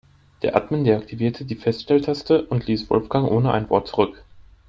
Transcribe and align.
Der 0.41 0.55
Admin 0.55 0.83
deaktivierte 0.83 1.45
die 1.45 1.53
Feststelltaste 1.53 2.41
und 2.47 2.65
ließ 2.65 2.89
Wolfgang 2.89 3.29
ohne 3.29 3.51
ein 3.51 3.69
Wort 3.69 3.87
zurück. 3.87 4.23